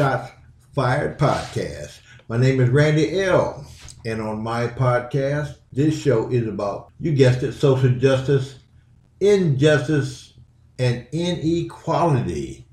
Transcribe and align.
Shots 0.00 0.32
Fired 0.74 1.18
podcast. 1.18 2.00
My 2.26 2.38
name 2.38 2.58
is 2.58 2.70
Randy 2.70 3.20
L. 3.20 3.66
And 4.06 4.22
on 4.22 4.42
my 4.42 4.66
podcast, 4.66 5.58
this 5.72 6.00
show 6.00 6.30
is 6.30 6.46
about, 6.48 6.90
you 6.98 7.12
guessed 7.12 7.42
it, 7.42 7.52
social 7.52 7.90
justice, 7.90 8.60
injustice, 9.20 10.38
and 10.78 11.06
inequality. 11.12 12.64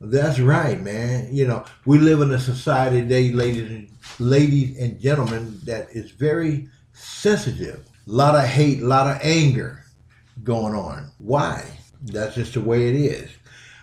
That's 0.00 0.38
right, 0.38 0.80
man. 0.80 1.34
You 1.34 1.48
know, 1.48 1.64
we 1.84 1.98
live 1.98 2.20
in 2.20 2.30
a 2.30 2.38
society 2.38 3.00
today, 3.00 3.32
ladies 3.32 3.68
and 3.72 3.90
ladies 4.20 4.78
and 4.78 5.00
gentlemen, 5.00 5.58
that 5.64 5.88
is 5.90 6.12
very 6.12 6.68
sensitive. 6.92 7.88
A 8.06 8.12
lot 8.12 8.36
of 8.36 8.44
hate, 8.44 8.82
a 8.82 8.86
lot 8.86 9.08
of 9.08 9.20
anger 9.20 9.82
going 10.44 10.76
on. 10.76 11.10
Why? 11.18 11.64
That's 12.02 12.36
just 12.36 12.54
the 12.54 12.60
way 12.60 12.88
it 12.88 12.94
is. 12.94 13.28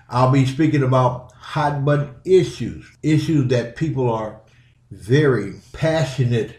I'll 0.10 0.32
be 0.32 0.46
speaking 0.46 0.84
about 0.84 1.34
hot 1.46 1.86
button 1.86 2.16
issues, 2.26 2.92
issues 3.04 3.48
that 3.50 3.76
people 3.76 4.10
are 4.10 4.42
very 4.90 5.54
passionate 5.74 6.58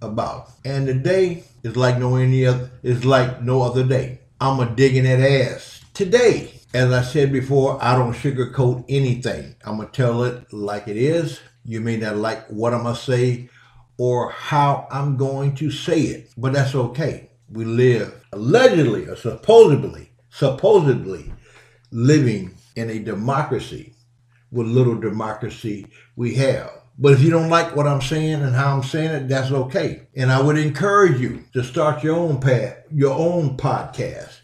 about. 0.00 0.52
And 0.64 0.86
today 0.86 1.42
is 1.64 1.76
like 1.76 1.98
no 1.98 2.14
any 2.14 2.46
other 2.46 2.70
is 2.84 3.04
like 3.04 3.42
no 3.42 3.62
other 3.62 3.82
day. 3.82 4.20
I'm 4.40 4.60
a 4.60 4.70
digging 4.70 5.02
that 5.02 5.20
ass. 5.20 5.84
Today, 5.92 6.52
as 6.72 6.92
I 6.92 7.02
said 7.02 7.32
before, 7.32 7.82
I 7.82 7.96
don't 7.96 8.14
sugarcoat 8.14 8.84
anything. 8.88 9.56
I'm 9.64 9.78
gonna 9.78 9.90
tell 9.90 10.22
it 10.22 10.52
like 10.52 10.86
it 10.86 10.96
is. 10.96 11.40
You 11.64 11.80
may 11.80 11.96
not 11.96 12.16
like 12.16 12.46
what 12.46 12.72
I'm 12.72 12.84
gonna 12.84 12.94
say 12.94 13.50
or 13.98 14.30
how 14.30 14.86
I'm 14.92 15.16
going 15.16 15.56
to 15.56 15.72
say 15.72 16.00
it, 16.00 16.30
but 16.38 16.52
that's 16.52 16.76
okay. 16.76 17.30
We 17.50 17.64
live 17.64 18.24
allegedly 18.32 19.08
or 19.08 19.16
supposedly, 19.16 20.12
supposedly 20.30 21.32
living 21.90 22.54
in 22.76 22.88
a 22.88 23.00
democracy. 23.00 23.94
What 24.50 24.66
little 24.66 24.96
democracy 24.96 25.86
we 26.16 26.34
have. 26.36 26.70
But 26.98 27.12
if 27.12 27.22
you 27.22 27.30
don't 27.30 27.48
like 27.48 27.76
what 27.76 27.86
I'm 27.86 28.00
saying 28.00 28.42
and 28.42 28.54
how 28.56 28.76
I'm 28.76 28.82
saying 28.82 29.10
it, 29.10 29.28
that's 29.28 29.52
okay. 29.52 30.08
And 30.16 30.32
I 30.32 30.40
would 30.40 30.58
encourage 30.58 31.20
you 31.20 31.44
to 31.52 31.62
start 31.62 32.02
your 32.02 32.16
own 32.16 32.40
path, 32.40 32.76
your 32.90 33.14
own 33.14 33.56
podcast. 33.56 34.40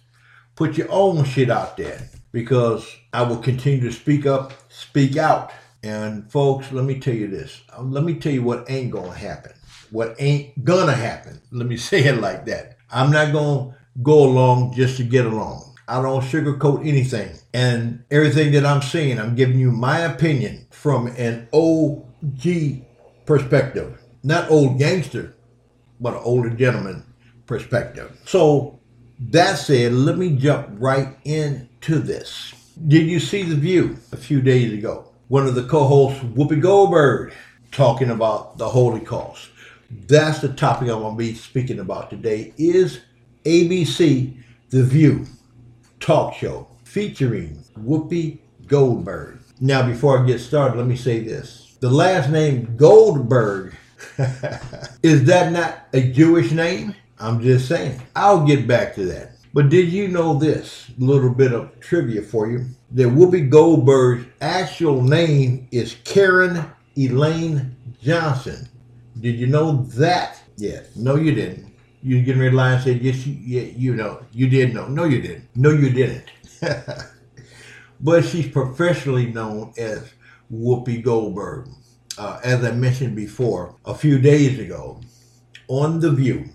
Put 0.55 0.78
your 0.78 0.91
own 0.91 1.25
shit 1.25 1.50
out 1.50 1.77
there 1.77 2.08
because 2.30 2.86
I 3.12 3.22
will 3.22 3.38
continue 3.38 3.80
to 3.80 3.92
speak 3.92 4.25
up, 4.25 4.52
speak 4.69 5.16
out. 5.16 5.52
And 5.82 6.30
folks, 6.30 6.70
let 6.70 6.84
me 6.84 7.00
tell 7.00 7.14
you 7.14 7.27
this. 7.27 7.62
Let 7.80 8.05
me 8.05 8.14
tell 8.14 8.32
you 8.32 8.42
what 8.42 8.70
ain't 8.70 8.92
gonna 8.92 9.14
happen. 9.14 9.52
What 9.91 10.14
ain't 10.19 10.64
gonna 10.64 10.94
happen. 10.94 11.41
Let 11.50 11.66
me 11.66 11.77
say 11.88 12.05
it 12.05 12.20
like 12.20 12.47
that. 12.47 12.78
I'm 12.91 13.10
not 13.10 13.32
gonna 13.32 13.77
go 14.02 14.25
along 14.25 14.75
just 14.75 14.97
to 14.98 15.05
get 15.05 15.27
along. 15.27 15.63
I 15.86 16.00
don't 16.00 16.22
sugarcoat 16.22 16.86
anything. 16.86 17.36
And 17.52 18.04
everything 18.10 18.52
that 18.52 18.64
I'm 18.64 18.82
saying, 18.82 19.18
I'm 19.18 19.34
giving 19.34 19.58
you 19.58 19.70
my 19.70 20.00
opinion 20.00 20.66
from 20.70 21.08
an 21.18 21.48
OG 21.52 22.84
perspective. 23.26 24.00
Not 24.22 24.50
old 24.50 24.78
gangster, 24.78 25.34
but 26.00 26.14
an 26.14 26.20
older 26.24 26.50
gentleman 26.50 27.04
perspective. 27.46 28.18
So 28.24 28.78
that 29.18 29.56
said, 29.56 29.92
let 29.92 30.16
me 30.16 30.36
jump 30.36 30.68
right 30.72 31.16
into 31.24 31.98
this. 31.98 32.54
Did 32.88 33.06
you 33.06 33.20
see 33.20 33.42
The 33.42 33.54
View 33.54 33.98
a 34.12 34.16
few 34.16 34.41
days 34.41 34.72
ago? 34.72 35.10
One 35.28 35.46
of 35.46 35.54
the 35.54 35.64
co-hosts, 35.64 36.20
Whoopi 36.20 36.60
Goldberg, 36.60 37.32
talking 37.70 38.10
about 38.10 38.58
the 38.58 38.69
Holy 38.69 39.04
Holocaust. 39.04 39.50
That's 39.91 40.41
the 40.41 40.48
topic 40.48 40.88
I'm 40.88 41.00
going 41.00 41.14
to 41.14 41.19
be 41.19 41.34
speaking 41.34 41.78
about 41.78 42.10
today 42.10 42.52
is 42.56 43.00
ABC 43.44 44.36
The 44.70 44.82
View 44.82 45.26
talk 46.04 46.34
show 46.34 46.66
featuring 46.84 47.59
Whoopi 47.78 48.38
Goldberg. 48.66 49.38
Now, 49.59 49.87
before 49.87 50.19
I 50.19 50.26
get 50.26 50.38
started, 50.38 50.76
let 50.76 50.87
me 50.87 50.97
say 50.97 51.20
this. 51.20 51.76
The 51.81 51.88
last 51.88 52.28
name 52.28 52.76
Goldberg, 52.76 53.75
is 55.03 55.25
that 55.25 55.50
not 55.50 55.87
a 55.94 56.12
Jewish 56.12 56.50
name? 56.50 56.94
I'm 57.19 57.41
just 57.41 57.69
saying. 57.69 58.03
I'll 58.15 58.44
get 58.47 58.66
back 58.66 58.94
to 58.97 59.06
that. 59.06 59.37
But 59.54 59.70
did 59.70 59.88
you 59.88 60.09
know 60.09 60.34
this 60.38 60.91
little 60.98 61.31
bit 61.31 61.54
of 61.54 61.81
trivia 61.81 62.21
for 62.21 62.50
you? 62.50 62.66
That 62.91 63.09
Whoopi 63.09 63.48
Goldberg's 63.48 64.26
actual 64.42 65.00
name 65.00 65.69
is 65.71 65.97
Karen 66.04 66.71
Elaine 66.98 67.76
Johnson. 68.03 68.69
Did 69.21 69.36
you 69.36 69.47
know 69.47 69.84
that? 69.94 70.42
Yes. 70.59 70.94
No, 70.97 71.16
you 71.16 71.34
didn't. 71.34 71.73
You 72.04 72.20
get 72.22 72.37
ready 72.37 72.50
to 72.50 72.56
lie 72.56 72.75
and 72.75 72.84
say, 72.84 72.92
yes, 72.92 73.26
you, 73.26 73.34
yeah, 73.34 73.62
you 73.62 73.97
know, 73.97 74.22
you 74.31 74.47
did 74.47 74.75
know. 74.75 74.87
No, 74.87 75.04
you 75.04 75.22
didn't. 75.22 75.48
No, 75.56 75.70
you 75.70 75.88
didn't. 75.88 76.31
but 78.00 78.26
she's 78.26 78.47
professionally 78.47 79.32
known 79.32 79.72
as 79.78 80.12
Whoopi 80.53 81.03
Goldberg. 81.03 81.69
Uh, 82.19 82.41
as 82.44 82.62
I 82.62 82.72
mentioned 82.72 83.16
before, 83.16 83.76
a 83.87 83.94
few 83.94 84.19
days 84.19 84.59
ago, 84.59 85.00
on 85.66 85.98
The 85.98 86.12
View, 86.12 86.50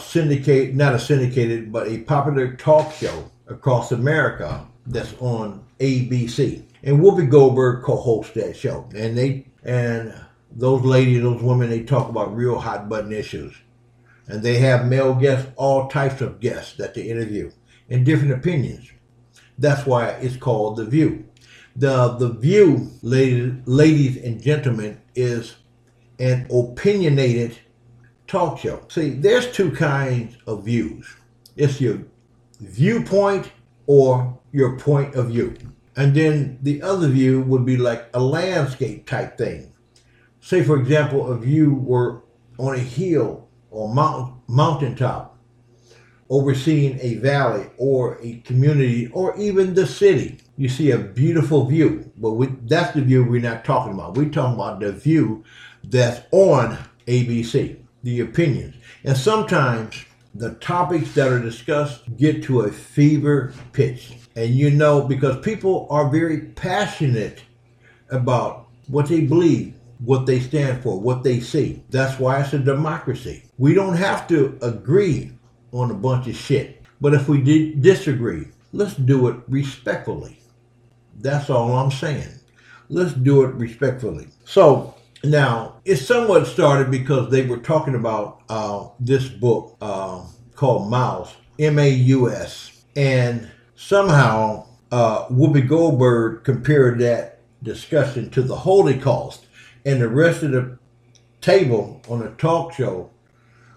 syndicate, 0.00 0.74
not 0.74 0.94
a 0.94 0.98
syndicated, 0.98 1.70
but 1.70 1.86
a 1.86 1.98
popular 1.98 2.56
talk 2.56 2.92
show 2.92 3.30
across 3.46 3.92
America 3.92 4.66
that's 4.86 5.14
on 5.20 5.64
ABC. 5.78 6.64
And 6.82 6.98
Whoopi 6.98 7.30
Goldberg 7.30 7.84
co-hosts 7.84 8.34
that 8.34 8.56
show. 8.56 8.88
And 8.94 9.16
they, 9.16 9.46
and 9.62 10.12
those 10.50 10.82
ladies, 10.82 11.22
those 11.22 11.42
women, 11.42 11.70
they 11.70 11.84
talk 11.84 12.08
about 12.08 12.34
real 12.34 12.58
hot 12.58 12.88
button 12.88 13.12
issues. 13.12 13.54
And 14.30 14.42
they 14.42 14.58
have 14.58 14.86
male 14.86 15.14
guests, 15.14 15.50
all 15.56 15.88
types 15.88 16.20
of 16.20 16.38
guests 16.38 16.76
that 16.76 16.94
they 16.94 17.02
interview 17.02 17.50
and 17.88 18.06
different 18.06 18.32
opinions. 18.32 18.88
That's 19.58 19.84
why 19.84 20.10
it's 20.10 20.36
called 20.36 20.76
The 20.76 20.84
View. 20.84 21.26
The, 21.74 22.16
the 22.16 22.28
View, 22.28 22.92
ladies, 23.02 23.54
ladies 23.66 24.16
and 24.22 24.40
gentlemen, 24.40 25.00
is 25.16 25.56
an 26.20 26.46
opinionated 26.50 27.58
talk 28.28 28.58
show. 28.58 28.84
See, 28.88 29.10
there's 29.10 29.50
two 29.50 29.72
kinds 29.72 30.36
of 30.46 30.64
views. 30.64 31.12
It's 31.56 31.80
your 31.80 31.98
viewpoint 32.60 33.50
or 33.86 34.38
your 34.52 34.78
point 34.78 35.16
of 35.16 35.28
view. 35.28 35.56
And 35.96 36.14
then 36.14 36.58
the 36.62 36.82
other 36.82 37.08
view 37.08 37.42
would 37.42 37.66
be 37.66 37.76
like 37.76 38.08
a 38.14 38.20
landscape 38.20 39.08
type 39.08 39.36
thing. 39.36 39.72
Say, 40.40 40.62
for 40.62 40.78
example, 40.78 41.32
if 41.32 41.44
you 41.46 41.74
were 41.74 42.22
on 42.58 42.76
a 42.76 42.78
hill 42.78 43.48
or 43.70 43.92
mount, 43.92 44.34
mountaintop 44.48 45.38
overseeing 46.30 46.96
a 47.00 47.14
valley 47.16 47.66
or 47.76 48.18
a 48.22 48.36
community 48.38 49.08
or 49.08 49.36
even 49.36 49.74
the 49.74 49.86
city. 49.86 50.38
You 50.56 50.68
see 50.68 50.92
a 50.92 50.98
beautiful 50.98 51.66
view, 51.66 52.10
but 52.16 52.32
we, 52.32 52.46
that's 52.62 52.94
the 52.94 53.02
view 53.02 53.24
we're 53.24 53.40
not 53.40 53.64
talking 53.64 53.92
about. 53.92 54.14
We're 54.14 54.30
talking 54.30 54.54
about 54.54 54.80
the 54.80 54.92
view 54.92 55.44
that's 55.84 56.20
on 56.30 56.78
ABC, 57.06 57.78
the 58.04 58.20
opinions. 58.20 58.76
And 59.02 59.16
sometimes 59.16 60.04
the 60.34 60.54
topics 60.54 61.12
that 61.14 61.28
are 61.28 61.40
discussed 61.40 62.16
get 62.16 62.44
to 62.44 62.60
a 62.60 62.70
fever 62.70 63.52
pitch. 63.72 64.12
And 64.36 64.54
you 64.54 64.70
know, 64.70 65.02
because 65.02 65.40
people 65.40 65.88
are 65.90 66.08
very 66.08 66.40
passionate 66.40 67.42
about 68.10 68.68
what 68.86 69.06
they 69.06 69.22
believe, 69.22 69.74
what 70.04 70.26
they 70.26 70.40
stand 70.40 70.82
for, 70.82 70.98
what 70.98 71.22
they 71.22 71.40
see. 71.40 71.82
That's 71.90 72.18
why 72.18 72.40
it's 72.40 72.52
a 72.52 72.58
democracy. 72.58 73.44
We 73.58 73.74
don't 73.74 73.96
have 73.96 74.26
to 74.28 74.58
agree 74.62 75.32
on 75.72 75.90
a 75.90 75.94
bunch 75.94 76.26
of 76.26 76.36
shit. 76.36 76.82
But 77.00 77.14
if 77.14 77.28
we 77.28 77.74
disagree, 77.74 78.46
let's 78.72 78.94
do 78.94 79.28
it 79.28 79.36
respectfully. 79.48 80.38
That's 81.18 81.50
all 81.50 81.76
I'm 81.76 81.90
saying. 81.90 82.28
Let's 82.88 83.12
do 83.12 83.44
it 83.44 83.54
respectfully. 83.54 84.28
So 84.44 84.94
now 85.22 85.80
it 85.84 85.96
somewhat 85.96 86.46
started 86.46 86.90
because 86.90 87.30
they 87.30 87.42
were 87.42 87.58
talking 87.58 87.94
about 87.94 88.42
uh, 88.48 88.88
this 88.98 89.28
book 89.28 89.76
uh, 89.80 90.24
called 90.54 90.90
Maus, 90.90 91.32
M-A-U-S, 91.58 92.84
and 92.96 93.50
somehow 93.76 94.66
uh, 94.90 95.26
Whoopi 95.28 95.66
Goldberg 95.66 96.44
compared 96.44 96.98
that 97.00 97.40
discussion 97.62 98.30
to 98.30 98.42
the 98.42 98.56
Holocaust, 98.56 99.46
and 99.84 100.00
the 100.00 100.08
rest 100.08 100.42
of 100.42 100.52
the 100.52 100.78
table 101.40 102.00
on 102.08 102.20
the 102.20 102.30
talk 102.30 102.72
show 102.74 103.10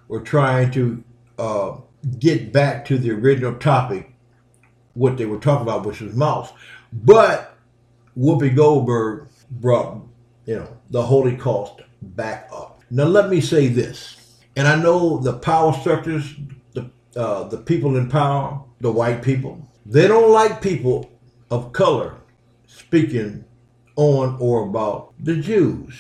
were 0.08 0.22
trying 0.22 0.72
to 0.72 1.04
uh, 1.40 1.78
get 2.20 2.52
back 2.52 2.86
to 2.86 2.98
the 2.98 3.12
original 3.12 3.56
topic, 3.56 4.14
what 4.94 5.18
they 5.18 5.26
were 5.26 5.40
talking 5.40 5.64
about, 5.64 5.86
which 5.86 6.02
was 6.02 6.14
Maus. 6.14 6.52
But 6.92 7.56
Whoopi 8.18 8.56
Goldberg 8.56 9.28
brought, 9.50 10.02
you 10.46 10.56
know, 10.56 10.78
the 10.90 11.06
Holocaust 11.06 11.82
back 12.02 12.50
up. 12.54 12.82
Now 12.90 13.06
let 13.06 13.30
me 13.30 13.42
say 13.42 13.68
this, 13.68 14.38
and 14.56 14.68
I 14.68 14.76
know 14.76 15.18
the 15.18 15.34
power 15.34 15.74
structures, 15.74 16.36
the 16.74 16.92
uh, 17.16 17.46
the 17.46 17.58
people 17.58 17.96
in 17.96 18.10
power, 18.10 18.62
the 18.82 18.92
white 18.92 19.24
people, 19.24 19.68
they 19.86 20.08
don't 20.08 20.32
like 20.32 20.62
people 20.62 21.10
of 21.50 21.72
color 21.74 22.16
speaking 22.68 23.46
on 23.96 24.38
or 24.40 24.68
about 24.68 25.14
the 25.20 25.36
Jews. 25.36 26.00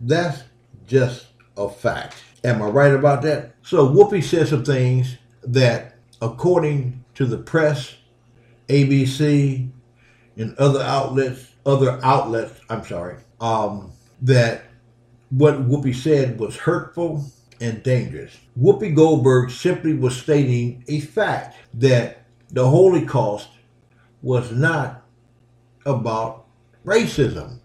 That's 0.00 0.42
just 0.86 1.28
a 1.56 1.68
fact. 1.68 2.16
Am 2.44 2.60
I 2.62 2.66
right 2.66 2.92
about 2.92 3.22
that? 3.22 3.54
So 3.62 3.88
Whoopi 3.88 4.22
said 4.22 4.48
some 4.48 4.64
things 4.64 5.16
that, 5.42 5.96
according 6.20 7.04
to 7.14 7.26
the 7.26 7.38
press, 7.38 7.96
ABC, 8.68 9.70
and 10.36 10.56
other 10.58 10.82
outlets, 10.82 11.52
other 11.64 12.00
outlets, 12.02 12.60
I'm 12.68 12.84
sorry, 12.84 13.16
um, 13.40 13.92
that 14.22 14.64
what 15.30 15.68
Whoopi 15.68 15.94
said 15.94 16.38
was 16.38 16.56
hurtful 16.56 17.24
and 17.60 17.82
dangerous. 17.82 18.36
Whoopi 18.60 18.94
Goldberg 18.94 19.50
simply 19.50 19.94
was 19.94 20.16
stating 20.16 20.84
a 20.88 21.00
fact 21.00 21.56
that 21.74 22.26
the 22.50 22.68
Holocaust 22.68 23.48
was 24.20 24.52
not 24.52 25.04
about 25.86 26.41
racism. 26.84 27.58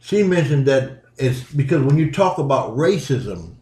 She 0.00 0.22
mentioned 0.22 0.66
that 0.66 1.02
it's 1.16 1.42
because 1.52 1.82
when 1.82 1.98
you 1.98 2.10
talk 2.10 2.38
about 2.38 2.76
racism, 2.76 3.54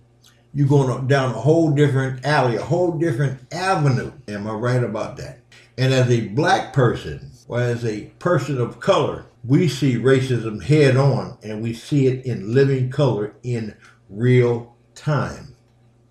you're 0.52 0.68
going 0.68 1.06
down 1.06 1.34
a 1.34 1.40
whole 1.40 1.70
different 1.70 2.24
alley, 2.24 2.56
a 2.56 2.62
whole 2.62 2.92
different 2.92 3.40
avenue. 3.52 4.12
Am 4.28 4.46
I 4.46 4.52
right 4.52 4.84
about 4.84 5.16
that? 5.16 5.40
And 5.76 5.92
as 5.92 6.08
a 6.10 6.28
black 6.28 6.72
person, 6.72 7.32
or 7.48 7.60
as 7.60 7.84
a 7.84 8.02
person 8.18 8.60
of 8.60 8.80
color, 8.80 9.26
we 9.44 9.68
see 9.68 9.96
racism 9.96 10.62
head 10.62 10.96
on 10.96 11.36
and 11.42 11.62
we 11.62 11.74
see 11.74 12.06
it 12.06 12.24
in 12.24 12.54
living 12.54 12.90
color 12.90 13.34
in 13.42 13.74
real 14.08 14.74
time. 14.94 15.54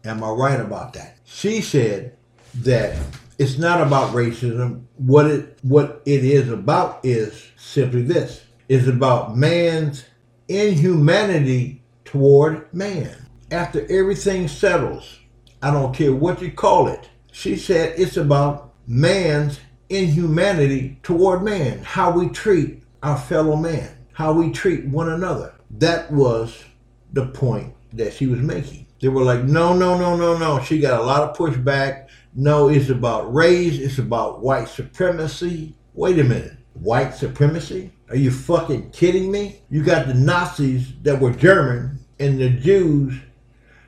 Am 0.06 0.24
I 0.24 0.30
right 0.30 0.60
about 0.60 0.94
that? 0.94 1.18
She 1.24 1.62
said 1.62 2.16
that 2.56 2.98
it's 3.40 3.58
not 3.58 3.82
about 3.82 4.14
racism. 4.14 4.84
What 4.98 5.26
it 5.26 5.58
what 5.64 6.02
it 6.06 6.24
is 6.24 6.50
about 6.50 7.00
is 7.04 7.48
simply 7.58 8.04
this. 8.04 8.44
It's 8.70 8.88
about 8.88 9.36
man's 9.36 10.06
inhumanity 10.48 11.82
toward 12.06 12.74
man. 12.74 13.16
After 13.52 13.82
everything 13.92 14.48
settles, 14.48 15.20
I 15.62 15.72
don't 15.72 15.94
care 15.94 16.14
what 16.14 16.42
you 16.42 16.52
call 16.52 16.88
it. 16.88 17.10
She 17.32 17.56
said 17.56 17.94
it's 17.98 18.18
about 18.18 18.74
man's 18.88 19.60
inhumanity 19.90 21.00
toward 21.04 21.44
man, 21.44 21.80
how 21.84 22.12
we 22.12 22.30
treat 22.30 22.84
our 23.02 23.18
fellow 23.18 23.56
man, 23.56 23.90
how 24.14 24.34
we 24.34 24.52
treat 24.52 24.86
one 24.86 25.10
another. 25.10 25.54
That 25.72 26.12
was 26.12 26.64
the 27.12 27.28
point 27.28 27.74
that 27.94 28.14
she 28.14 28.28
was 28.28 28.40
making. 28.40 28.88
They 29.00 29.10
were 29.10 29.24
like, 29.24 29.44
no, 29.44 29.76
no, 29.76 29.98
no, 29.98 30.16
no, 30.16 30.38
no. 30.38 30.62
She 30.64 30.80
got 30.80 31.00
a 31.00 31.04
lot 31.04 31.22
of 31.22 31.38
pushback. 31.38 32.08
No, 32.34 32.70
it's 32.70 32.90
about 32.90 33.34
race. 33.34 33.78
It's 33.78 34.00
about 34.00 34.42
white 34.42 34.70
supremacy. 34.70 35.76
Wait 35.94 36.20
a 36.20 36.24
minute. 36.24 36.58
White 36.74 37.14
supremacy? 37.14 37.92
Are 38.14 38.18
you 38.18 38.30
fucking 38.30 38.92
kidding 38.92 39.32
me? 39.32 39.62
You 39.72 39.82
got 39.82 40.06
the 40.06 40.14
Nazis 40.14 40.94
that 41.02 41.20
were 41.20 41.32
German 41.32 41.98
and 42.20 42.40
the 42.40 42.52
Jews 42.52 43.16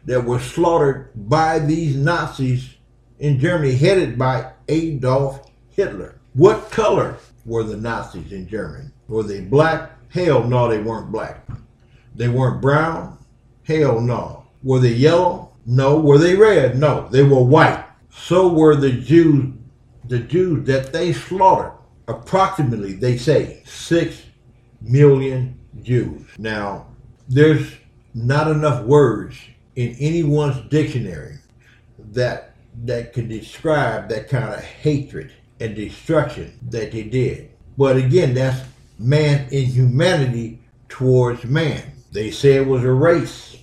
that 0.06 0.26
were 0.26 0.40
slaughtered 0.40 1.12
by 1.30 1.60
these 1.60 1.96
Nazis 1.96 2.74
in 3.20 3.40
Germany, 3.40 3.76
headed 3.76 4.18
by 4.18 4.54
Adolf 4.68 5.52
Hitler. 5.70 6.16
What 6.34 6.72
color 6.72 7.20
were 7.46 7.62
the 7.62 7.78
Nazis 7.78 8.32
in 8.32 8.48
Germany? 8.48 8.90
Were 9.08 9.22
they 9.22 9.42
black? 9.42 9.92
Hell 10.10 10.44
no, 10.44 10.70
they 10.70 10.80
weren't 10.80 11.12
black. 11.12 11.48
They 12.16 12.28
weren't 12.28 12.64
brown? 12.64 13.20
Hell 13.62 14.02
no. 14.02 14.48
Were 14.64 14.80
they 14.80 14.94
yellow? 14.94 15.52
No. 15.68 16.00
Were 16.00 16.18
they 16.18 16.36
red? 16.36 16.80
No. 16.80 17.08
They 17.10 17.22
were 17.22 17.44
white. 17.44 17.86
So 18.10 18.48
were 18.48 18.76
the 18.76 18.92
Jews, 18.92 19.54
the 20.06 20.18
Jews 20.18 20.66
that 20.66 20.92
they 20.92 21.14
slaughtered. 21.14 21.74
Approximately, 22.08 22.94
they 22.94 23.18
say, 23.18 23.64
six 23.66 24.24
million 24.82 25.60
Jews. 25.82 26.22
Now, 26.38 26.88
there's 27.28 27.74
not 28.14 28.50
enough 28.50 28.84
words 28.86 29.38
in 29.76 29.96
anyone's 30.00 30.60
dictionary 30.70 31.40
that 32.12 32.56
that 32.84 33.14
could 33.14 33.30
describe 33.30 34.10
that 34.10 34.30
kind 34.30 34.54
of 34.54 34.64
hatred 34.64 35.32
and 35.60 35.76
destruction 35.76 36.58
that 36.70 36.92
they 36.92 37.04
did. 37.04 37.52
But 37.78 37.98
again, 37.98 38.34
that's 38.34 38.62
man 39.00 39.48
inhumanity 39.52 40.62
towards 40.90 41.44
man. 41.46 41.84
They 42.12 42.32
say 42.32 42.54
it 42.54 42.68
was 42.68 42.84
a 42.84 42.92
race. 42.92 43.58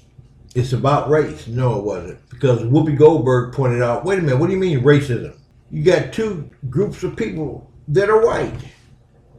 It's 0.54 0.72
about 0.72 1.08
race. 1.08 1.46
No, 1.46 1.78
it 1.78 1.84
wasn't. 1.84 2.28
Because 2.28 2.60
Whoopi 2.60 2.96
Goldberg 2.96 3.54
pointed 3.54 3.82
out, 3.82 4.04
wait 4.04 4.18
a 4.18 4.22
minute, 4.22 4.38
what 4.38 4.48
do 4.48 4.52
you 4.52 4.58
mean 4.58 4.80
racism? 4.80 5.36
You 5.70 5.82
got 5.82 6.12
two 6.12 6.50
groups 6.68 7.02
of 7.02 7.16
people 7.16 7.70
that 7.88 8.08
are 8.08 8.24
white. 8.24 8.54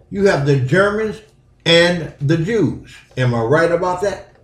You 0.09 0.25
have 0.27 0.45
the 0.45 0.59
Germans 0.59 1.21
and 1.65 2.13
the 2.19 2.37
Jews. 2.37 2.95
Am 3.17 3.33
I 3.33 3.41
right 3.41 3.71
about 3.71 4.01
that? 4.01 4.35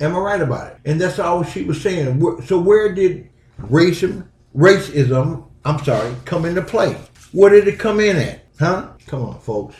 Am 0.00 0.16
I 0.16 0.18
right 0.18 0.40
about 0.40 0.72
it? 0.72 0.78
And 0.84 1.00
that's 1.00 1.18
all 1.18 1.44
she 1.44 1.62
was 1.62 1.80
saying. 1.80 2.20
So 2.46 2.58
where 2.58 2.94
did 2.94 3.30
racism, 3.60 4.26
racism, 4.56 5.48
I'm 5.64 5.82
sorry, 5.84 6.14
come 6.24 6.44
into 6.44 6.62
play? 6.62 6.96
Where 7.32 7.50
did 7.50 7.68
it 7.68 7.78
come 7.78 8.00
in 8.00 8.16
at? 8.16 8.46
Huh? 8.58 8.88
Come 9.06 9.22
on, 9.22 9.40
folks. 9.40 9.76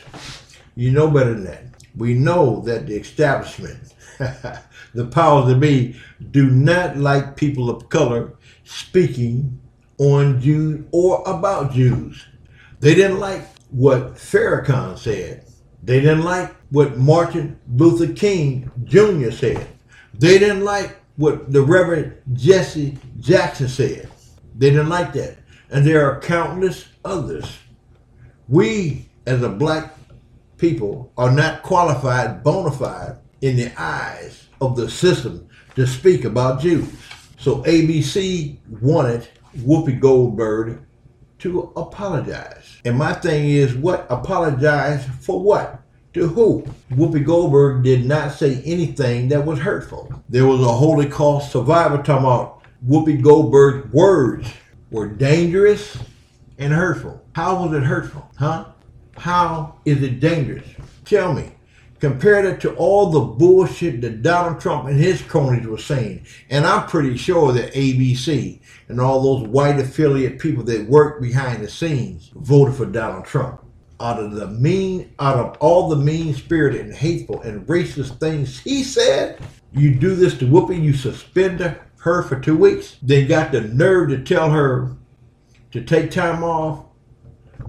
You 0.75 0.91
know 0.91 1.09
better 1.09 1.33
than 1.33 1.45
that. 1.45 1.63
We 1.95 2.13
know 2.13 2.61
that 2.61 2.87
the 2.87 2.95
establishment, 2.95 3.93
the 4.17 5.05
powers 5.11 5.47
that 5.47 5.59
be, 5.59 5.99
do 6.31 6.49
not 6.49 6.97
like 6.97 7.35
people 7.35 7.69
of 7.69 7.89
color 7.89 8.33
speaking 8.63 9.59
on 9.97 10.41
Jews 10.41 10.85
or 10.91 11.21
about 11.27 11.73
Jews. 11.73 12.25
They 12.83 12.95
didn't 12.95 13.21
like 13.21 13.47
what 13.69 14.15
Farrakhan 14.15 14.97
said. 14.97 15.45
They 15.83 16.01
didn't 16.01 16.25
like 16.25 16.53
what 16.69 16.97
Martin 16.97 17.57
Luther 17.73 18.11
King 18.11 18.69
Jr. 18.83 19.31
said. 19.31 19.69
They 20.13 20.37
didn't 20.37 20.65
like 20.65 20.97
what 21.15 21.49
the 21.49 21.61
Reverend 21.61 22.17
Jesse 22.33 22.97
Jackson 23.21 23.69
said. 23.69 24.11
They 24.57 24.69
didn't 24.69 24.89
like 24.89 25.13
that. 25.13 25.37
And 25.69 25.87
there 25.87 26.05
are 26.05 26.19
countless 26.19 26.89
others. 27.05 27.57
We, 28.49 29.07
as 29.25 29.41
a 29.43 29.49
black 29.49 29.95
people, 30.57 31.09
are 31.17 31.31
not 31.31 31.63
qualified, 31.63 32.43
bona 32.43 32.71
fide, 32.71 33.15
in 33.39 33.55
the 33.55 33.71
eyes 33.81 34.49
of 34.59 34.75
the 34.75 34.89
system 34.89 35.47
to 35.75 35.87
speak 35.87 36.25
about 36.25 36.59
Jews. 36.59 36.89
So 37.37 37.63
ABC 37.63 38.57
wanted 38.81 39.29
Whoopi 39.59 39.97
Goldberg 39.97 40.85
to 41.43 41.73
apologize. 41.75 42.79
And 42.85 42.97
my 42.97 43.13
thing 43.13 43.49
is, 43.49 43.75
what 43.75 44.07
apologize 44.09 45.05
for 45.19 45.41
what? 45.41 45.81
To 46.13 46.27
who? 46.27 46.63
Whoopi 46.91 47.25
Goldberg 47.25 47.83
did 47.83 48.05
not 48.05 48.31
say 48.31 48.61
anything 48.63 49.27
that 49.27 49.45
was 49.45 49.59
hurtful. 49.59 50.23
There 50.29 50.47
was 50.47 50.61
a 50.61 50.71
Holocaust 50.71 51.51
survivor 51.51 51.97
talking 51.97 52.25
about 52.25 52.61
Whoopi 52.87 53.21
Goldberg's 53.21 53.91
words 53.91 54.53
were 54.89 55.07
dangerous 55.07 55.97
and 56.59 56.71
hurtful. 56.71 57.21
How 57.35 57.65
was 57.65 57.75
it 57.75 57.83
hurtful? 57.83 58.29
Huh? 58.37 58.67
How 59.17 59.79
is 59.83 60.01
it 60.01 60.21
dangerous? 60.21 60.67
Tell 61.03 61.33
me. 61.33 61.51
Compare 62.03 62.45
it 62.47 62.59
to 62.59 62.75
all 62.75 63.11
the 63.11 63.21
bullshit 63.21 64.01
that 64.01 64.21
Donald 64.21 64.59
Trump 64.59 64.89
and 64.89 64.99
his 64.99 65.21
cronies 65.21 65.65
were 65.65 65.77
saying. 65.77 66.25
And 66.49 66.65
I'm 66.65 66.85
pretty 66.89 67.15
sure 67.15 67.53
that 67.53 67.73
ABC 67.73 68.59
and 68.89 68.99
all 68.99 69.23
those 69.23 69.47
white 69.47 69.79
affiliate 69.79 70.37
people 70.37 70.65
that 70.65 70.89
work 70.89 71.21
behind 71.21 71.63
the 71.63 71.69
scenes 71.69 72.29
voted 72.35 72.75
for 72.75 72.85
Donald 72.87 73.23
Trump 73.23 73.63
out 74.01 74.19
of 74.19 74.33
the 74.33 74.47
mean, 74.47 75.13
out 75.17 75.37
of 75.37 75.55
all 75.61 75.87
the 75.87 75.95
mean 75.95 76.33
spirited 76.33 76.81
and 76.81 76.93
hateful 76.93 77.41
and 77.43 77.65
racist 77.67 78.19
things 78.19 78.59
he 78.59 78.83
said, 78.83 79.39
you 79.71 79.95
do 79.95 80.13
this 80.13 80.37
to 80.39 80.45
Whoopi, 80.45 80.83
you 80.83 80.91
suspend 80.91 81.61
her 81.61 82.23
for 82.23 82.37
two 82.37 82.57
weeks, 82.57 82.97
then 83.01 83.29
got 83.29 83.53
the 83.53 83.61
nerve 83.61 84.09
to 84.09 84.21
tell 84.21 84.51
her 84.51 84.91
to 85.71 85.81
take 85.81 86.11
time 86.11 86.43
off 86.43 86.83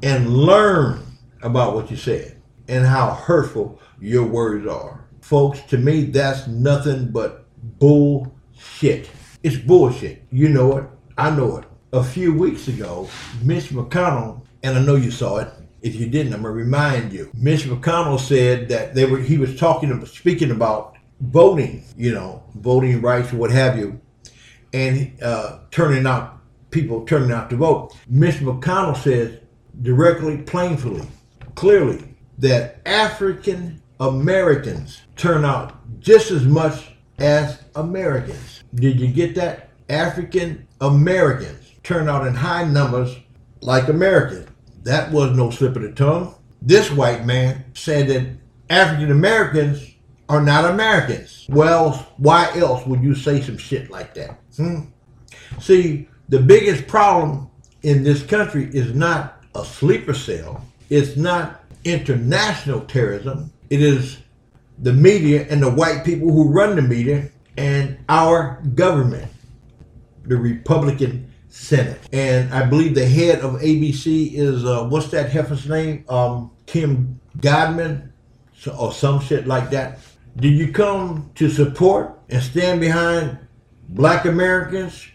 and 0.03 0.37
learn 0.37 1.07
about 1.41 1.77
what 1.77 1.89
you 1.89 1.97
said 1.97 2.34
and 2.69 2.87
how 2.87 3.11
hurtful 3.11 3.81
your 4.01 4.27
words 4.27 4.67
are. 4.67 5.05
Folks, 5.21 5.61
to 5.63 5.79
me, 5.79 6.05
that's 6.05 6.47
nothing 6.47 7.11
but 7.11 7.47
bullshit. 7.79 9.11
It's 9.43 9.57
bullshit. 9.57 10.23
You 10.31 10.49
know 10.49 10.79
it. 10.79 10.85
I 11.17 11.31
know 11.31 11.59
it. 11.59 11.65
A 11.93 12.03
few 12.03 12.35
weeks 12.35 12.69
ago, 12.69 13.09
Mitch 13.43 13.71
McConnell, 13.71 14.43
and 14.63 14.77
I 14.77 14.83
know 14.83 14.97
you 14.97 15.11
saw 15.11 15.39
it, 15.39 15.49
if 15.81 15.95
you 15.95 16.07
didn't, 16.07 16.33
I'm 16.33 16.43
gonna 16.43 16.55
remind 16.55 17.13
you. 17.13 17.31
Mitch 17.35 17.65
McConnell 17.65 18.19
said 18.19 18.69
that 18.71 18.95
they 18.95 19.05
were 19.05 19.19
he 19.19 19.37
was 19.37 19.59
talking 19.59 19.93
about 19.93 20.09
speaking 20.09 20.51
about 20.51 20.97
voting, 21.21 21.85
you 21.97 22.13
know, 22.13 22.43
voting 22.55 23.03
rights 23.03 23.33
or 23.33 23.37
what 23.37 23.51
have 23.51 23.79
you, 23.79 24.01
and 24.73 25.13
uh, 25.23 25.59
turning 25.71 26.07
out 26.07 26.41
people 26.71 27.05
turning 27.05 27.31
out 27.31 27.51
to 27.51 27.57
vote. 27.57 27.95
Mitch 28.09 28.37
McConnell 28.37 28.97
says 28.97 29.39
directly, 29.83 30.39
plainly, 30.39 31.07
clearly 31.55 32.14
that 32.39 32.81
African 32.87 33.83
Americans 34.01 35.03
turn 35.17 35.45
out 35.45 35.75
just 36.01 36.31
as 36.31 36.45
much 36.45 36.93
as 37.19 37.63
Americans. 37.77 38.63
Did 38.75 39.01
you 39.01 39.09
get 39.09 39.35
that? 39.37 39.71
African 39.89 40.67
Americans 40.81 41.73
turn 41.83 42.09
out 42.09 42.27
in 42.27 42.35
high 42.35 42.65
numbers 42.65 43.17
like 43.61 43.89
Americans. 43.89 44.49
That 44.83 45.11
was 45.13 45.37
no 45.37 45.51
slip 45.51 45.77
of 45.77 45.83
the 45.83 45.93
tongue. 45.93 46.35
This 46.61 46.91
white 46.91 47.25
man 47.25 47.65
said 47.75 48.09
that 48.09 48.27
African 48.71 49.11
Americans 49.11 49.95
are 50.29 50.43
not 50.43 50.71
Americans. 50.71 51.47
Well, 51.49 52.07
why 52.17 52.51
else 52.57 52.87
would 52.87 53.03
you 53.03 53.15
say 53.15 53.41
some 53.41 53.59
shit 53.59 53.91
like 53.91 54.15
that? 54.15 54.39
Hmm? 54.57 54.81
See, 55.61 56.09
the 56.29 56.41
biggest 56.41 56.87
problem 56.87 57.51
in 57.83 58.03
this 58.03 58.23
country 58.23 58.71
is 58.73 58.95
not 58.95 59.45
a 59.55 59.65
sleeper 59.65 60.15
cell. 60.15 60.65
It's 60.91 61.17
not 61.17 61.64
international 61.85 62.81
terrorism. 62.83 63.53
It 63.71 63.83
is 63.83 64.19
the 64.79 64.93
media 64.93 65.47
and 65.49 65.63
the 65.63 65.71
white 65.71 66.05
people 66.05 66.33
who 66.33 66.51
run 66.51 66.77
the 66.77 66.83
media 66.83 67.31
and 67.57 67.99
our 68.09 68.61
government, 68.75 69.31
the 70.25 70.37
Republican 70.37 71.33
Senate. 71.49 72.01
And 72.13 72.53
I 72.53 72.65
believe 72.67 72.95
the 72.95 73.07
head 73.07 73.41
of 73.41 73.61
ABC 73.61 74.35
is, 74.35 74.65
uh, 74.65 74.85
what's 74.85 75.09
that 75.09 75.31
heifer's 75.31 75.69
name? 75.69 76.05
Um, 76.09 76.51
Kim 76.67 77.21
Godman 77.41 78.13
or 78.79 78.93
some 78.93 79.21
shit 79.21 79.47
like 79.47 79.71
that. 79.71 79.99
Did 80.37 80.55
you 80.55 80.73
come 80.73 81.31
to 81.37 81.49
support 81.49 82.19
and 82.29 82.43
stand 82.43 82.81
behind 82.81 83.39
black 83.91 84.25
Americans 84.25 85.07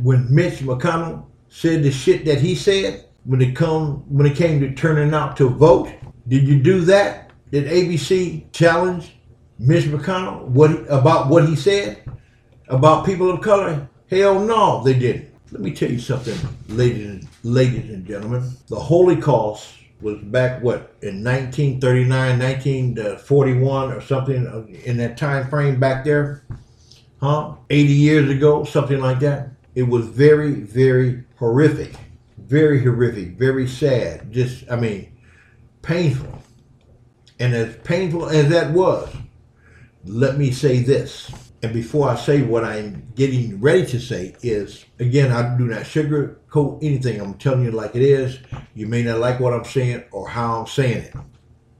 when 0.00 0.32
Mitch 0.34 0.60
McConnell 0.60 1.26
said 1.48 1.82
the 1.82 1.90
shit 1.90 2.24
that 2.24 2.40
he 2.40 2.54
said 2.54 3.04
when 3.24 3.40
it 3.40 3.54
come 3.54 4.04
when 4.08 4.26
it 4.26 4.36
came 4.36 4.60
to 4.60 4.72
turning 4.74 5.12
out 5.12 5.36
to 5.36 5.48
vote? 5.48 5.92
Did 6.26 6.48
you 6.48 6.62
do 6.62 6.80
that? 6.82 7.30
Did 7.50 7.66
ABC 7.66 8.50
challenge 8.52 9.16
Mitch 9.58 9.84
McConnell 9.84 10.42
what 10.46 10.70
about 10.88 11.28
what 11.28 11.48
he 11.48 11.54
said 11.54 12.02
about 12.68 13.06
people 13.06 13.30
of 13.30 13.40
color? 13.42 13.88
Hell 14.10 14.40
no, 14.40 14.82
they 14.82 14.94
didn't. 14.94 15.30
Let 15.52 15.60
me 15.60 15.72
tell 15.72 15.90
you 15.90 15.98
something, 15.98 16.36
ladies 16.68 17.08
and 17.08 17.28
ladies 17.42 17.90
and 17.90 18.06
gentlemen. 18.06 18.50
The 18.68 18.80
Holocaust 18.80 19.74
was 20.00 20.18
back 20.18 20.62
what 20.62 20.96
in 21.02 21.22
1939, 21.22 22.38
1941 22.38 23.92
or 23.92 24.00
something 24.00 24.46
uh, 24.46 24.66
in 24.84 24.96
that 24.96 25.16
time 25.16 25.48
frame 25.48 25.78
back 25.78 26.04
there, 26.04 26.44
huh? 27.20 27.54
80 27.70 27.92
years 27.92 28.30
ago, 28.30 28.64
something 28.64 29.00
like 29.00 29.20
that. 29.20 29.50
It 29.74 29.84
was 29.84 30.06
very, 30.06 30.54
very 30.54 31.24
horrific, 31.36 31.94
very 32.38 32.82
horrific, 32.82 33.38
very 33.38 33.68
sad. 33.68 34.32
Just, 34.32 34.70
I 34.70 34.76
mean, 34.76 35.13
painful. 35.84 36.42
And 37.38 37.54
as 37.54 37.76
painful 37.84 38.28
as 38.28 38.48
that 38.48 38.72
was, 38.72 39.14
let 40.04 40.36
me 40.38 40.50
say 40.50 40.80
this. 40.80 41.30
And 41.62 41.72
before 41.72 42.10
I 42.10 42.16
say 42.16 42.42
what 42.42 42.64
I'm 42.64 43.10
getting 43.14 43.60
ready 43.60 43.86
to 43.86 43.98
say 43.98 44.36
is, 44.42 44.84
again, 44.98 45.32
I 45.32 45.56
do 45.56 45.66
not 45.66 45.82
sugarcoat 45.82 46.82
anything. 46.82 47.20
I'm 47.20 47.34
telling 47.34 47.64
you 47.64 47.70
like 47.70 47.96
it 47.96 48.02
is. 48.02 48.38
You 48.74 48.86
may 48.86 49.02
not 49.02 49.18
like 49.18 49.40
what 49.40 49.54
I'm 49.54 49.64
saying 49.64 50.04
or 50.10 50.28
how 50.28 50.60
I'm 50.60 50.66
saying 50.66 51.04
it, 51.04 51.14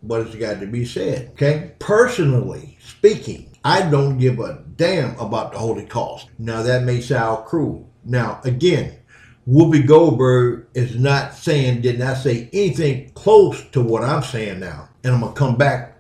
but 0.03 0.27
it's 0.27 0.37
got 0.37 0.61
to 0.61 0.67
be 0.67 0.87
said. 0.87 1.31
Okay? 1.33 1.73
Personally 1.81 2.79
speaking, 2.81 3.55
I 3.63 3.89
don't 3.89 4.19
give 4.19 4.39
a 4.41 4.65
damn 4.77 5.19
about 5.19 5.53
the 5.53 5.59
Holocaust. 5.59 6.29
Now 6.39 6.63
that 6.63 6.85
may 6.85 7.01
sound 7.01 7.45
cruel. 7.45 7.91
Now 8.05 8.41
again, 8.45 8.99
Whoopi 9.49 9.87
Goldberg 9.87 10.67
is 10.75 10.97
not 10.97 11.35
saying, 11.35 11.83
did 11.83 11.99
not 11.99 12.17
say 12.17 12.49
anything 12.53 13.11
close 13.11 13.63
to 13.71 13.83
what 13.83 14.03
I'm 14.03 14.23
saying 14.23 14.61
now. 14.61 14.89
And 15.03 15.15
I'm 15.15 15.21
gonna 15.21 15.35
come 15.35 15.57
back 15.57 15.99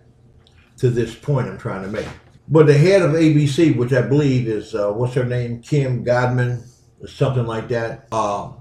to 0.78 0.88
this 0.88 1.14
point 1.14 1.48
I'm 1.48 1.58
trying 1.58 1.82
to 1.82 1.88
make. 1.88 2.08
But 2.48 2.66
the 2.66 2.76
head 2.76 3.02
of 3.02 3.12
ABC, 3.12 3.76
which 3.76 3.92
I 3.92 4.02
believe 4.02 4.48
is 4.48 4.74
uh, 4.74 4.92
what's 4.92 5.14
her 5.14 5.24
name, 5.24 5.60
Kim 5.60 6.04
Godman, 6.04 6.62
or 7.00 7.08
something 7.08 7.46
like 7.46 7.68
that, 7.68 8.08
uh, 8.12 8.52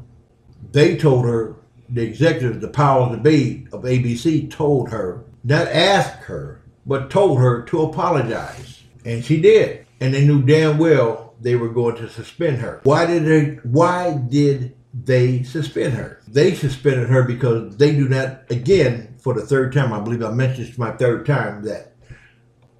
they 0.72 0.98
told 0.98 1.26
her 1.26 1.56
the 1.90 2.02
executive, 2.02 2.60
the 2.60 2.68
powers 2.68 3.12
that 3.12 3.24
be 3.24 3.68
of 3.72 3.84
ABC, 3.84 4.50
told 4.50 4.90
her 4.90 5.24
not 5.44 5.68
asked 5.68 6.24
her, 6.24 6.62
but 6.86 7.10
told 7.10 7.40
her 7.40 7.64
to 7.64 7.84
apologize, 7.84 8.84
and 9.06 9.24
she 9.24 9.40
did. 9.40 9.86
And 10.00 10.14
they 10.14 10.26
knew 10.26 10.42
damn 10.42 10.78
well 10.78 11.23
they 11.44 11.56
were 11.56 11.70
going 11.70 11.96
to 11.98 12.10
suspend 12.10 12.58
her. 12.58 12.80
Why 12.84 13.06
did 13.06 13.26
they? 13.26 13.56
Why 13.64 14.18
did 14.18 14.76
they 14.94 15.44
suspend 15.44 15.94
her? 15.94 16.22
They 16.28 16.56
suspended 16.56 17.10
her 17.10 17.24
because 17.24 17.78
they 17.78 17.92
do 17.92 18.08
not. 18.08 18.50
Again, 18.50 19.16
for 19.20 19.34
the 19.34 19.46
third 19.46 19.74
time, 19.74 19.94
I 19.94 20.00
believe 20.00 20.24
I 20.24 20.32
mentioned 20.32 20.68
this 20.68 20.78
my 20.78 20.92
third 20.92 21.26
time 21.26 21.64
that 21.64 21.94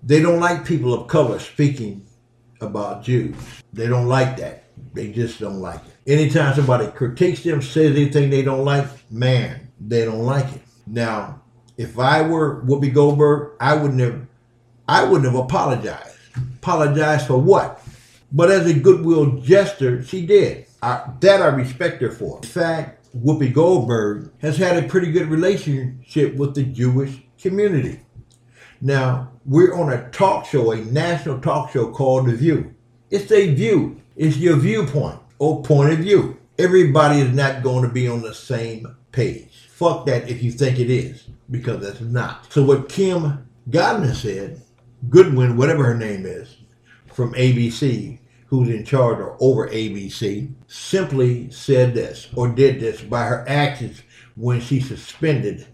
they 0.02 0.22
don't 0.22 0.40
like 0.40 0.66
people 0.66 0.94
of 0.94 1.08
color 1.08 1.40
speaking 1.40 2.06
about 2.62 3.04
Jews. 3.04 3.36
They 3.74 3.88
don't 3.88 4.08
like 4.08 4.38
that. 4.38 4.64
They 4.94 5.12
just 5.12 5.40
don't 5.40 5.60
like 5.60 5.82
it. 5.86 6.12
Anytime 6.12 6.56
somebody 6.56 6.88
critiques 6.88 7.44
them, 7.44 7.62
says 7.62 7.96
anything 7.96 8.30
they 8.30 8.42
don't 8.42 8.66
like, 8.66 8.88
man, 9.12 9.72
they 9.80 10.06
don't 10.06 10.24
like 10.24 10.54
it. 10.54 10.62
Now, 10.88 11.42
if 11.78 11.98
I 11.98 12.22
were 12.22 12.64
Whoopi 12.64 12.94
Goldberg, 12.94 13.54
I 13.60 13.76
wouldn't 13.76 14.00
have, 14.00 14.26
I 14.88 15.04
wouldn't 15.04 15.26
have 15.32 15.42
apologized. 15.42 16.18
Apologized 16.58 17.28
for 17.28 17.38
what? 17.38 17.83
But 18.34 18.50
as 18.50 18.66
a 18.66 18.74
goodwill 18.74 19.38
jester, 19.38 20.04
she 20.04 20.26
did. 20.26 20.66
I, 20.82 21.08
that 21.20 21.42
I 21.42 21.48
respect 21.48 22.02
her 22.02 22.12
for. 22.12 22.38
In 22.38 22.44
fact, 22.44 23.08
Whoopi 23.16 23.54
Goldberg 23.54 24.32
has 24.42 24.58
had 24.58 24.84
a 24.84 24.88
pretty 24.88 25.12
good 25.12 25.28
relationship 25.28 26.36
with 26.36 26.56
the 26.56 26.64
Jewish 26.64 27.22
community. 27.40 28.00
Now, 28.82 29.32
we're 29.46 29.76
on 29.76 29.94
a 29.94 30.10
talk 30.10 30.48
show, 30.48 30.72
a 30.72 30.78
national 30.78 31.40
talk 31.40 31.72
show 31.72 31.92
called 31.92 32.28
The 32.28 32.36
View. 32.36 32.74
It's 33.12 33.32
a 33.32 33.54
view. 33.54 34.02
It's 34.16 34.38
your 34.38 34.58
viewpoint 34.58 35.20
or 35.38 35.62
point 35.62 35.94
of 35.94 36.00
view. 36.00 36.40
Everybody 36.58 37.20
is 37.20 37.34
not 37.34 37.62
going 37.62 37.84
to 37.84 37.90
be 37.90 38.08
on 38.08 38.24
the 38.24 38.34
same 38.34 38.96
page. 39.12 39.68
Fuck 39.70 40.08
that 40.08 40.28
if 40.28 40.42
you 40.42 40.52
think 40.52 40.80
it 40.80 40.90
is, 40.90 41.28
because 41.52 41.82
that's 41.82 42.02
not. 42.02 42.52
So 42.52 42.64
what 42.64 42.90
Kim 42.90 43.48
Godman 43.70 44.16
said, 44.16 44.62
Goodwin, 45.10 45.56
whatever 45.56 45.84
her 45.84 45.98
name 45.98 46.26
is, 46.26 46.58
from 47.08 47.34
ABC, 47.34 48.20
who's 48.54 48.70
in 48.70 48.86
charge 48.86 49.20
or 49.20 49.36
over 49.40 49.68
ABC, 49.68 50.52
simply 50.68 51.50
said 51.50 51.94
this 51.94 52.30
or 52.36 52.48
did 52.50 52.80
this 52.80 53.02
by 53.02 53.24
her 53.24 53.46
actions 53.48 54.02
when 54.36 54.62
she 54.62 54.80
suspended 54.80 55.68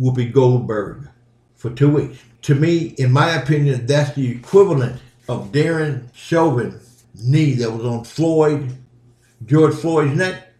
Whoopi 0.00 0.32
Goldberg 0.32 1.08
for 1.54 1.70
two 1.70 1.90
weeks 1.90 2.18
to 2.46 2.54
me, 2.54 2.94
in 2.96 3.10
my 3.10 3.30
opinion, 3.30 3.86
that's 3.86 4.14
the 4.14 4.30
equivalent 4.30 5.02
of 5.28 5.50
Darren 5.50 6.08
Chauvin's 6.14 7.04
knee 7.16 7.54
that 7.54 7.72
was 7.72 7.84
on 7.84 8.04
Floyd, 8.04 8.78
George 9.44 9.74
Floyd's 9.74 10.14
neck. 10.14 10.52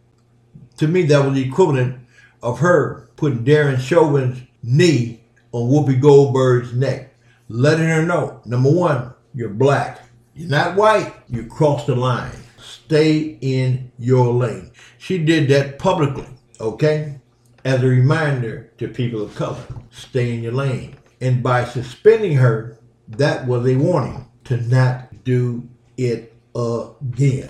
To 0.78 0.88
me, 0.88 1.02
that 1.02 1.24
was 1.24 1.34
the 1.34 1.48
equivalent 1.48 2.00
of 2.42 2.58
her 2.58 3.08
putting 3.14 3.44
Darren 3.44 3.78
Chauvin's 3.78 4.42
knee 4.64 5.20
on 5.52 5.70
Whoopi 5.70 6.00
Goldberg's 6.00 6.72
neck, 6.72 7.14
letting 7.48 7.86
her 7.86 8.02
know, 8.04 8.40
number 8.44 8.72
one, 8.72 9.14
you're 9.32 9.50
black. 9.50 10.00
You're 10.36 10.50
not 10.50 10.76
white. 10.76 11.14
You 11.28 11.46
crossed 11.46 11.86
the 11.86 11.96
line. 11.96 12.36
Stay 12.58 13.38
in 13.40 13.90
your 13.98 14.34
lane. 14.34 14.70
She 14.98 15.16
did 15.16 15.48
that 15.48 15.78
publicly, 15.78 16.28
okay? 16.60 17.18
As 17.64 17.82
a 17.82 17.86
reminder 17.86 18.70
to 18.76 18.86
people 18.86 19.22
of 19.22 19.34
color, 19.34 19.64
stay 19.90 20.34
in 20.34 20.42
your 20.42 20.52
lane. 20.52 20.96
And 21.22 21.42
by 21.42 21.64
suspending 21.64 22.36
her, 22.36 22.78
that 23.08 23.46
was 23.46 23.66
a 23.66 23.76
warning 23.76 24.26
to 24.44 24.58
not 24.58 25.24
do 25.24 25.66
it 25.96 26.34
again. 26.54 27.48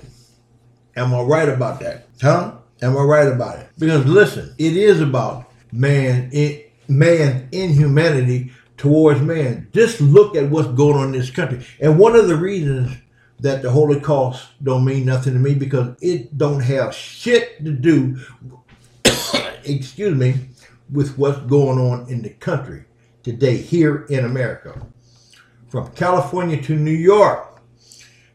Am 0.94 1.12
I 1.12 1.22
right 1.22 1.48
about 1.48 1.80
that? 1.80 2.06
Huh? 2.22 2.52
Am 2.82 2.96
I 2.96 3.02
right 3.02 3.28
about 3.28 3.58
it? 3.58 3.68
Because 3.78 4.06
listen, 4.06 4.54
it 4.58 4.76
is 4.76 5.00
about 5.00 5.50
man 5.72 6.30
in 6.32 6.62
man 6.88 7.48
inhumanity 7.50 8.52
towards 8.76 9.20
man. 9.20 9.68
Just 9.72 10.00
look 10.00 10.36
at 10.36 10.50
what's 10.50 10.68
going 10.68 10.96
on 10.96 11.06
in 11.06 11.12
this 11.12 11.30
country. 11.30 11.64
And 11.80 11.98
one 11.98 12.16
of 12.16 12.28
the 12.28 12.36
reasons 12.36 12.96
that 13.40 13.62
the 13.62 13.70
Holocaust 13.70 14.46
don't 14.62 14.84
mean 14.84 15.04
nothing 15.04 15.34
to 15.34 15.38
me 15.38 15.54
because 15.54 15.96
it 16.00 16.36
don't 16.38 16.60
have 16.60 16.94
shit 16.94 17.62
to 17.64 17.70
do 17.70 18.18
excuse 19.64 20.14
me 20.14 20.48
with 20.90 21.18
what's 21.18 21.38
going 21.40 21.78
on 21.78 22.08
in 22.08 22.22
the 22.22 22.30
country 22.30 22.84
today 23.22 23.56
here 23.56 24.06
in 24.08 24.24
America. 24.24 24.86
From 25.68 25.90
California 25.92 26.62
to 26.62 26.76
New 26.76 26.92
York, 26.92 27.60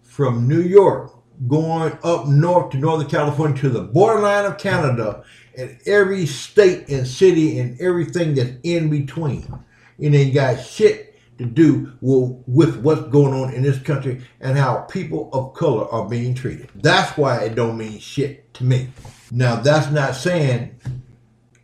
from 0.03 0.48
New 0.48 0.62
York 0.62 1.13
going 1.48 1.98
up 2.03 2.27
north 2.27 2.71
to 2.71 2.77
Northern 2.77 3.10
California 3.10 3.57
to 3.62 3.69
the 3.69 3.81
borderline 3.81 4.45
of 4.45 4.57
Canada, 4.57 5.24
and 5.57 5.77
every 5.86 6.25
state 6.25 6.88
and 6.89 7.07
city 7.07 7.60
and 7.60 7.79
everything 7.81 8.36
that's 8.36 8.51
in 8.63 8.89
between. 8.89 9.48
It 10.01 10.13
ain't 10.13 10.34
got 10.34 10.60
shit 10.60 11.15
to 11.38 11.46
do 11.46 11.93
with 12.01 12.77
what's 12.77 13.01
going 13.03 13.34
on 13.34 13.53
in 13.53 13.63
this 13.63 13.79
country 13.79 14.22
and 14.41 14.58
how 14.58 14.81
people 14.81 15.29
of 15.31 15.53
color 15.53 15.89
are 15.91 16.08
being 16.10 16.36
treated. 16.36 16.70
That's 16.75 17.17
why 17.17 17.43
it 17.46 17.55
don't 17.55 17.77
mean 17.77 18.00
shit 18.00 18.53
to 18.55 18.63
me. 18.63 18.89
Now, 19.31 19.55
that's 19.55 19.89
not 19.91 20.15
saying 20.15 20.79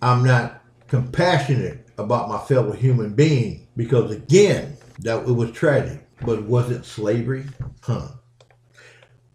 I'm 0.01 0.23
not 0.23 0.63
compassionate 0.87 1.87
about 1.97 2.29
my 2.29 2.39
fellow 2.39 2.71
human 2.71 3.13
being 3.13 3.67
because 3.75 4.11
again, 4.11 4.77
that 4.99 5.27
it 5.27 5.31
was 5.31 5.51
tragic. 5.51 6.03
But 6.25 6.43
was 6.43 6.71
it 6.71 6.85
slavery? 6.85 7.45
Huh. 7.81 8.07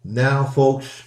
Now, 0.03 0.43
folks, 0.43 1.03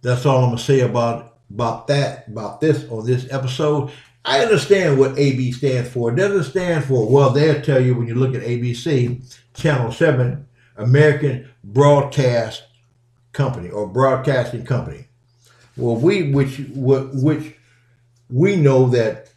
that's 0.00 0.26
all 0.26 0.44
I'm 0.44 0.50
gonna 0.50 0.58
say 0.58 0.80
about 0.80 1.38
about 1.50 1.88
that, 1.88 2.28
about 2.28 2.60
this 2.60 2.88
on 2.88 3.04
this 3.04 3.26
episode. 3.32 3.90
I 4.24 4.40
understand 4.40 4.98
what 4.98 5.18
AB 5.18 5.52
stands 5.52 5.90
for. 5.90 6.12
It 6.12 6.16
doesn't 6.16 6.50
stand 6.50 6.84
for, 6.84 7.08
well, 7.08 7.30
they'll 7.30 7.60
tell 7.60 7.80
you 7.80 7.94
when 7.94 8.06
you 8.06 8.14
look 8.14 8.34
at 8.34 8.42
ABC, 8.42 9.36
Channel 9.54 9.90
7, 9.90 10.46
American 10.76 11.50
Broadcast 11.64 12.62
Company 13.32 13.68
or 13.70 13.88
Broadcasting 13.88 14.64
Company. 14.64 15.06
Well, 15.76 15.96
we, 15.96 16.30
which, 16.30 16.60
which 16.74 17.56
we 18.30 18.56
know 18.56 18.88
that 18.90 19.30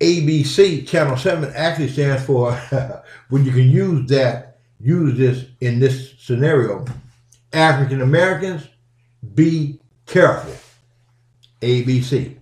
ABC 0.00 0.86
Channel 0.86 1.16
7 1.16 1.52
actually 1.54 1.88
stands 1.88 2.24
for, 2.24 2.52
when 3.28 3.44
you 3.44 3.52
can 3.52 3.70
use 3.70 4.08
that, 4.10 4.58
use 4.80 5.16
this 5.16 5.44
in 5.60 5.78
this 5.78 6.14
scenario, 6.18 6.84
African 7.52 8.02
Americans, 8.02 8.66
be 9.34 9.78
careful. 10.06 10.54
ABC. 11.60 12.36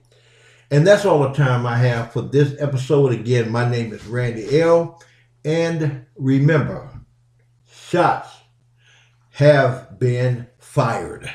And 0.72 0.86
that's 0.86 1.04
all 1.04 1.18
the 1.18 1.34
time 1.34 1.66
I 1.66 1.76
have 1.76 2.14
for 2.14 2.22
this 2.22 2.54
episode. 2.58 3.12
Again, 3.12 3.52
my 3.52 3.68
name 3.68 3.92
is 3.92 4.06
Randy 4.06 4.58
L. 4.58 5.02
And 5.44 6.06
remember, 6.16 6.88
shots 7.70 8.30
have 9.32 9.98
been 9.98 10.46
fired. 10.58 11.30